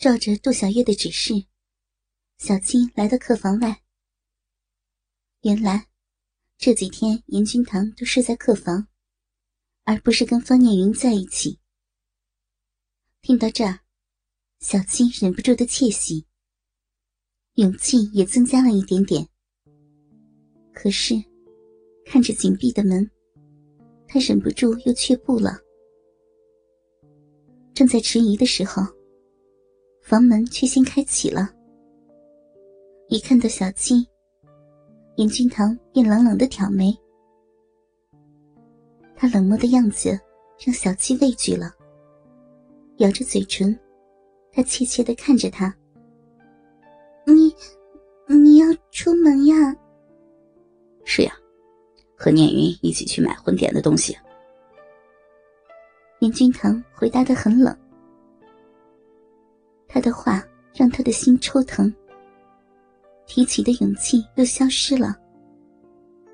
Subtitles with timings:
[0.00, 1.34] 照着杜小月的指示，
[2.38, 3.82] 小青来到客房外。
[5.42, 5.88] 原来
[6.56, 8.88] 这几天严君堂都睡在客房，
[9.84, 11.58] 而不是跟方念云在一起。
[13.20, 13.80] 听到这儿，
[14.60, 16.24] 小七忍不住的窃喜，
[17.56, 19.28] 勇气也增加了一点点。
[20.72, 21.12] 可是
[22.06, 23.06] 看着紧闭的门，
[24.08, 25.58] 他忍不住又却步了。
[27.74, 28.82] 正在迟疑的时候，
[30.00, 31.50] 房门却先开启了。
[33.08, 34.06] 一看到小七，
[35.16, 36.96] 严君堂便冷冷的挑眉。
[39.16, 40.18] 他冷漠的样子
[40.64, 41.70] 让小七畏惧了，
[42.98, 43.78] 咬着嘴唇，
[44.52, 45.74] 他怯怯的看着他
[47.26, 47.54] ：“你，
[48.34, 49.76] 你要出门呀
[51.04, 51.32] ？”“是呀，
[52.16, 54.16] 和念云一起去买婚典的东西。”
[56.20, 57.76] 严君堂回答的很冷，
[59.92, 61.92] 他的话让他的心抽疼，
[63.26, 65.16] 提起的勇气又消失了。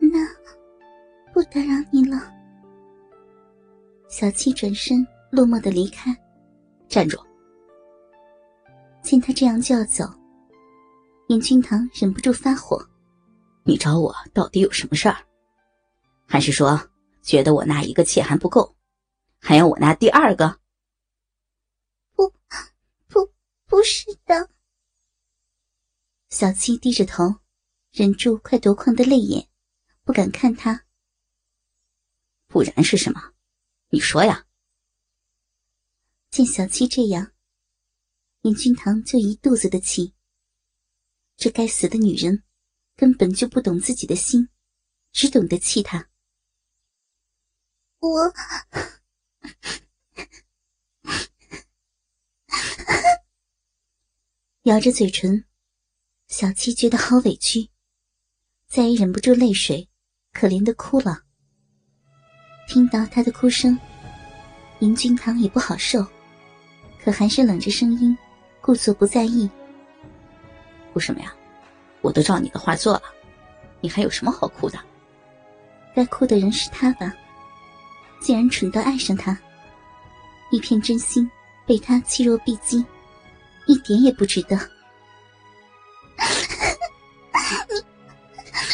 [0.00, 0.18] 那
[1.32, 2.32] 不打扰你了。
[4.08, 6.16] 小七转身落寞的离开，
[6.88, 7.20] 站住！
[9.02, 10.04] 见他这样就要走，
[11.28, 12.82] 严君堂忍不住发火
[13.64, 15.16] ：“你找我到底有什么事儿？
[16.26, 16.80] 还是说
[17.22, 18.74] 觉得我那一个妾还不够？”
[19.44, 20.56] 还要我拿第二个？
[22.14, 22.32] 不，
[23.72, 24.50] 不，是的。
[26.28, 27.40] 小七低着头，
[27.90, 29.48] 忍住快夺眶的泪眼，
[30.04, 30.84] 不敢看他。
[32.48, 33.32] 不然是什么？
[33.88, 34.46] 你说呀！
[36.30, 37.32] 见小七这样，
[38.42, 40.12] 严君堂就一肚子的气。
[41.38, 42.44] 这该死的女人，
[42.94, 44.50] 根本就不懂自己的心，
[45.12, 46.10] 只懂得气他。
[48.00, 48.34] 我。
[54.64, 55.44] 咬着嘴唇，
[56.28, 57.68] 小七觉得好委屈，
[58.68, 59.88] 再也忍不住泪水，
[60.32, 61.22] 可怜的哭了。
[62.68, 63.76] 听到他的哭声，
[64.78, 66.06] 严君堂也不好受，
[67.02, 68.16] 可还是冷着声音，
[68.60, 69.50] 故作不在意。
[70.92, 71.34] 哭什么呀？
[72.00, 73.02] 我都照你的话做了，
[73.80, 74.78] 你还有什么好哭的？
[75.92, 77.12] 该哭的人是他吧？
[78.20, 79.36] 竟然蠢到爱上他，
[80.52, 81.28] 一片真心
[81.66, 82.84] 被他弃若敝屣，
[83.66, 84.56] 一点也不值得。
[87.68, 87.74] 你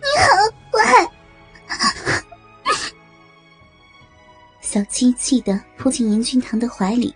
[0.00, 0.28] 你好
[0.70, 0.78] 坏！
[4.60, 7.14] 小七气得扑进严君堂的怀里，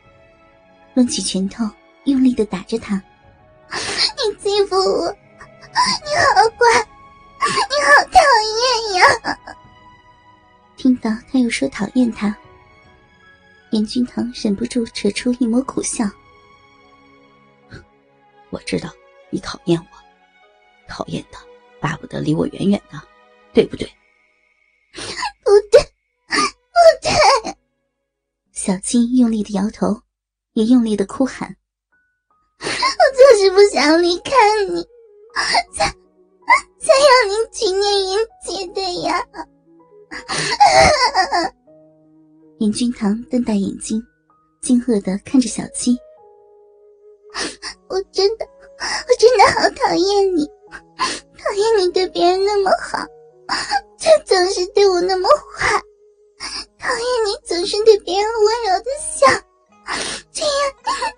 [0.94, 1.68] 抡起拳头
[2.04, 3.00] 用力的打着他。
[3.70, 5.10] 你欺负我！
[5.10, 6.88] 你好坏！
[7.40, 8.18] 你好讨
[8.60, 9.38] 厌呀！
[10.76, 12.34] 听到他又说讨厌他，
[13.70, 16.08] 严君堂忍不住扯出一抹苦笑。
[18.54, 18.88] 我知道
[19.30, 19.84] 你讨厌我，
[20.88, 21.36] 讨厌的
[21.80, 23.02] 巴不得离我远远的，
[23.52, 23.84] 对不对？
[25.42, 25.80] 不对，
[26.30, 26.36] 不
[27.02, 27.10] 对！
[28.52, 30.02] 小金用力的摇头，
[30.52, 31.56] 也用力的哭喊
[32.62, 34.30] ：“我就是不想离开
[34.68, 34.86] 你，
[35.74, 35.90] 才
[36.78, 38.16] 才要你去念云
[38.46, 39.26] 姐的呀！”
[42.60, 44.00] 严君堂瞪大眼睛，
[44.62, 45.98] 惊愕的看着小七。
[47.94, 50.50] 我真的，我真的好讨厌你，
[50.98, 52.98] 讨厌你对别人那么好，
[53.96, 55.80] 却总是对我那么坏。
[56.76, 59.28] 讨厌你总是对别人温柔的笑，
[60.32, 60.52] 这样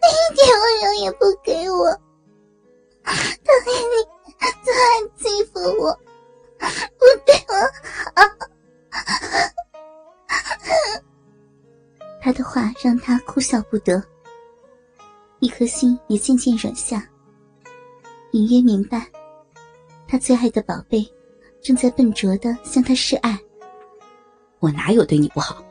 [0.03, 1.91] 你一点温柔也不给我。
[3.05, 3.15] 讨
[3.73, 4.05] 厌你
[4.63, 5.99] 总爱欺负我，
[6.59, 7.55] 不对我
[8.21, 8.29] 好。
[12.21, 14.03] 他的话让他哭笑不得，
[15.57, 17.09] 颗心也渐渐软下。
[18.33, 19.11] 隐约明白，
[20.07, 21.03] 他最爱的宝贝
[21.63, 23.39] 正在笨拙的向他示爱。
[24.59, 25.65] 我哪有对你不好？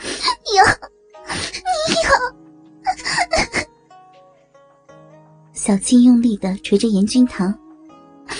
[0.00, 0.64] 有，
[1.88, 2.08] 你有。
[5.52, 7.52] 小青用力的捶着严君堂，
[8.28, 8.34] 你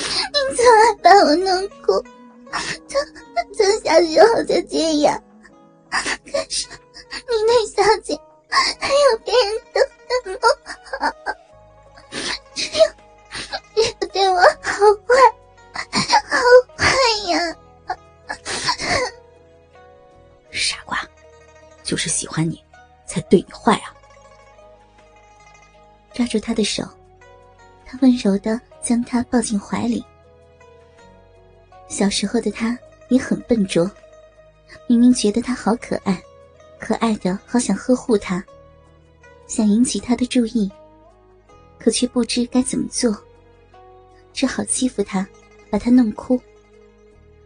[0.56, 2.02] 总爱把我弄哭。
[2.88, 2.98] 从
[3.52, 5.22] 从小时候就这样，
[5.90, 6.66] 可是
[7.28, 8.18] 你那小姐
[8.80, 9.44] 还有别人
[9.74, 9.95] 都那么好，只有只有
[14.12, 15.14] 对我好坏，
[16.24, 16.36] 好
[16.76, 16.84] 坏
[17.30, 17.34] 呀！
[20.50, 20.98] 傻瓜，
[21.82, 22.64] 就是喜欢你，
[23.06, 23.94] 才对你坏啊！
[26.14, 26.82] 抓住他的手，
[27.84, 30.04] 他温柔的将他抱进怀里。
[31.88, 32.78] 小时候的他。
[33.08, 33.88] 也很笨拙，
[34.88, 36.20] 明明觉得他好可爱，
[36.76, 38.44] 可爱的好想呵护他，
[39.46, 40.70] 想引起他的注意，
[41.78, 43.16] 可却不知该怎么做，
[44.32, 45.26] 只好欺负他，
[45.70, 46.40] 把他弄哭，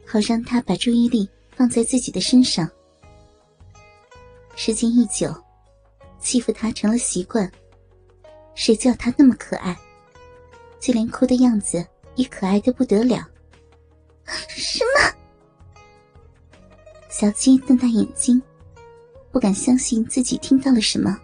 [0.06, 2.68] 好让他把注意力放在自己的身上。
[4.56, 5.34] 时间一久，
[6.18, 7.50] 欺负他成了习惯。
[8.54, 9.78] 谁叫他那么可爱，
[10.78, 13.26] 就连哭的样子也可爱的不得了。
[14.48, 15.14] 什么？
[17.08, 18.42] 小七瞪大眼睛，
[19.30, 21.18] 不敢相信自己听到了什么。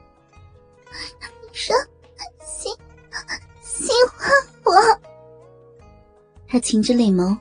[6.56, 7.37] 他噙着泪眸，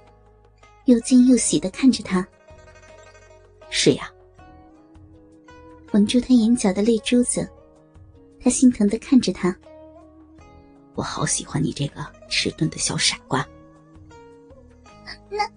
[0.84, 2.28] 又惊又喜的看着他。
[3.70, 4.12] 是呀。
[5.94, 7.50] 吻住他眼角的泪珠子，
[8.42, 9.56] 他心疼的看着他。
[10.96, 13.48] 我好喜欢你这个迟钝的小傻瓜。
[15.30, 15.50] 那，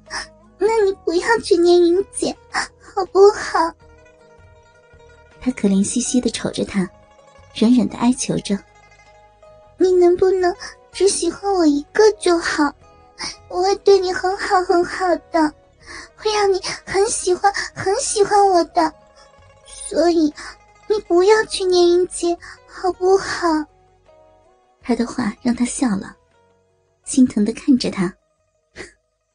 [0.58, 3.58] 那你不要去念云姐，好不好？
[5.40, 6.88] 他可怜兮兮的瞅着他，
[7.56, 8.56] 软软的哀求着
[9.78, 10.54] ：“你能不能
[10.92, 12.72] 只喜欢我一个就好？
[13.48, 15.54] 我会对你很好很好的，
[16.16, 18.92] 会让你很喜欢很喜欢我的。
[19.88, 20.32] 所以，
[20.88, 22.36] 你不要去念云姐，
[22.66, 23.48] 好不好？”
[24.82, 26.16] 他的话让他笑了，
[27.04, 28.14] 心疼的看着他。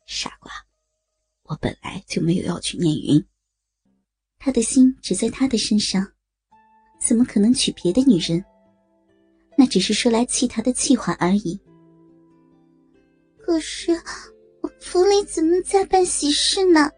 [0.06, 0.52] 傻瓜，
[1.44, 3.24] 我本来就没有要去念云。
[4.40, 6.06] 他的心只在他的身上，
[7.00, 8.44] 怎么可能娶别的女人？
[9.58, 11.60] 那只是说来气他的气话而已。
[13.54, 13.92] 可是，
[14.62, 16.90] 我府里怎么在办喜事呢？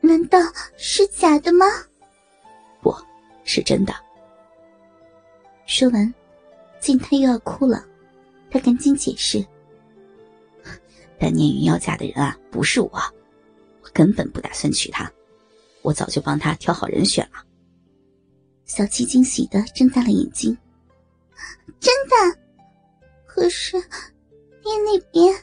[0.00, 0.38] 难道
[0.76, 1.66] 是假的吗？
[2.80, 2.94] 不
[3.42, 3.92] 是真的。
[5.66, 6.14] 说完。
[6.78, 7.84] 见他又要哭了，
[8.52, 9.44] 他赶紧解释
[11.18, 15.10] ：“但念云要嫁的人啊，不是我，我根本不打算娶她，
[15.82, 17.44] 我早就帮她挑好人选了。”
[18.64, 20.56] 小七惊喜的睁大了眼睛
[21.80, 22.38] ：“真的？
[23.26, 25.34] 可是爹那边……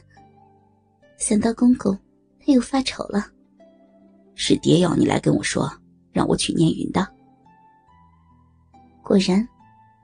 [1.22, 1.96] 想到公公，
[2.40, 3.24] 他又发愁了。
[4.34, 5.72] 是爹要你来跟我说，
[6.10, 7.06] 让我娶念云的。
[9.04, 9.46] 果然，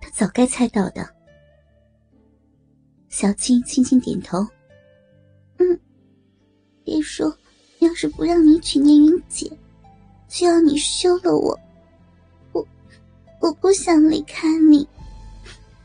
[0.00, 1.04] 他早该猜到的。”
[3.10, 4.46] 小七轻轻点头，
[5.56, 5.80] 嗯，
[6.84, 7.36] 爹说，
[7.80, 9.50] 要是不让你娶念云姐，
[10.28, 11.58] 就要你休了我。
[12.52, 12.64] 我，
[13.40, 14.88] 我不想离开你，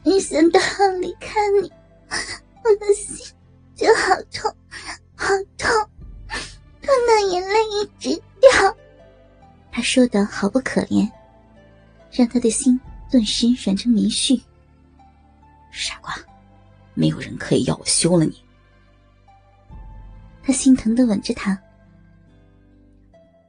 [0.03, 1.71] 一想到要离开你，
[2.63, 3.25] 我的心
[3.73, 4.52] 就好痛，
[7.99, 8.09] 直
[8.39, 8.77] 掉。
[9.71, 11.09] 他说的好不可怜，
[12.11, 14.41] 让他的心顿时软成棉絮。
[15.71, 16.15] 傻瓜。
[16.95, 18.43] 没有人可以要我休了你。
[20.43, 21.59] 他心疼的吻着她。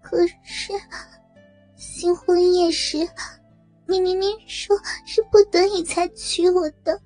[0.00, 0.72] 可是
[1.76, 3.06] 新婚夜时，
[3.86, 6.98] 你明明说是不得已才娶我的，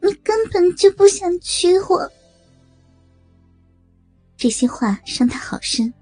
[0.00, 2.10] 你根本就不想娶我。
[4.36, 5.94] 这些话伤他好深，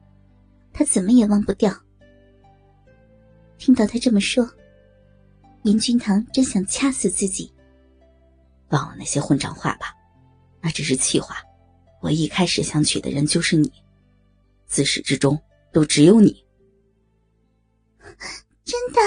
[0.72, 1.72] 他怎么也忘不掉。
[3.58, 4.48] 听到他这么说，
[5.62, 7.52] 严君堂真想掐死自己。
[8.70, 9.94] 忘了那些混账话吧，
[10.60, 11.36] 那只是气话。
[12.00, 13.70] 我一开始想娶的人就是你，
[14.66, 15.40] 自始至终
[15.72, 16.44] 都只有你。
[18.64, 19.00] 真的？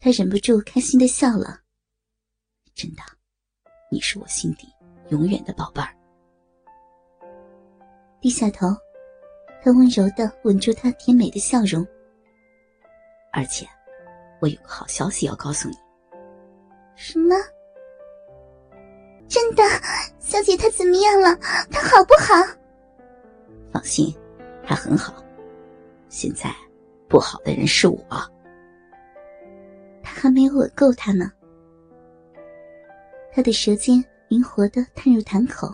[0.00, 1.60] 他忍不住开心的笑了。
[2.74, 3.02] 真的，
[3.90, 4.68] 你是我心底
[5.10, 5.96] 永远的宝贝儿。
[8.20, 8.66] 低下头，
[9.62, 11.86] 他温柔的吻住她甜美的笑容。
[13.32, 13.66] 而且，
[14.40, 15.76] 我有个好消息要告诉你。
[16.94, 17.34] 什么？
[19.28, 19.62] 真的，
[20.18, 21.36] 小姐她怎么样了？
[21.70, 22.34] 她好不好？
[23.72, 24.14] 放心，
[24.64, 25.22] 她很好。
[26.08, 26.50] 现在
[27.08, 28.02] 不好的人是我。
[30.02, 31.30] 他还没有吻够她呢。
[33.30, 35.68] 他的舌尖灵活的探入潭口，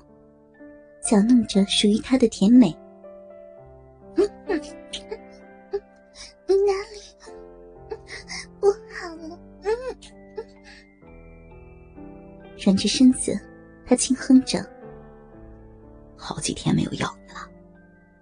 [1.00, 2.76] 搅弄着属于他的甜美。
[4.47, 4.61] 嗯，
[6.47, 6.99] 你哪里
[8.61, 9.39] 不好了？
[9.63, 9.71] 嗯
[12.65, 13.39] 软着身子，
[13.87, 14.65] 他轻哼着
[16.17, 17.47] ：“好几天没有要你了，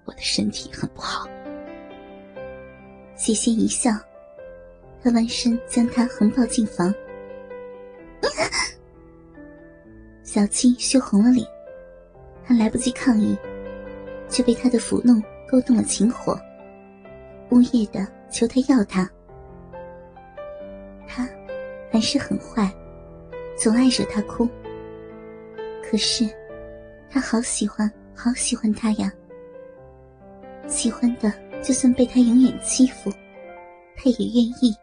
[0.05, 1.29] 我的身体很不好。”
[3.14, 3.93] 喜心一笑，
[5.00, 6.93] 他弯身将他横抱进房。
[10.25, 11.47] 小七羞红了脸，
[12.43, 13.38] 还来不及抗议，
[14.29, 16.35] 就被他的抚弄勾动了情火，
[17.50, 19.06] 呜咽的求他要他。
[21.06, 21.28] 他
[21.90, 22.73] 还是很坏。
[23.54, 24.49] 总爱惹他哭，
[25.85, 26.26] 可是
[27.11, 29.12] 他好喜欢，好喜欢他呀。
[30.66, 31.30] 喜欢的，
[31.62, 33.12] 就算被他永远欺负，
[33.94, 34.75] 他也愿意。